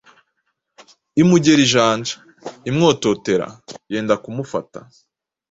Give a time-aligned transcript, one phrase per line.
[1.21, 2.13] Imugera ijanja:
[2.69, 3.47] imwototera,
[3.91, 4.79] yenda kumufata.